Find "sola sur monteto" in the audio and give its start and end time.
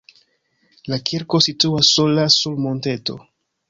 2.01-3.25